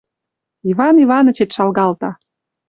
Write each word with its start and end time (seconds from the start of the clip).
Иван 0.71 0.95
Иванычет 1.03 1.49
шалгалта 1.55 2.09